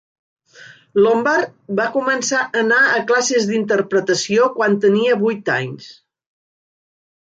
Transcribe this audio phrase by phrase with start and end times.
[1.01, 5.91] Lombard va començar a anar a classes d'interpretació quan tenia vuit anys.